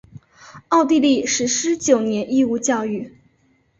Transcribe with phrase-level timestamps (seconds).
[0.69, 3.15] 奥地利实施九年义务教育。